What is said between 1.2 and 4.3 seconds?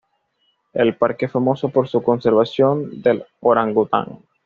es famoso por su conservación del orangután.